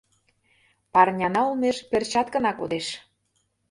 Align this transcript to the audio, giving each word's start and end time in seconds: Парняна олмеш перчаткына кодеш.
Парняна 0.93 1.39
олмеш 1.47 1.77
перчаткына 1.89 2.51
кодеш. 2.53 2.87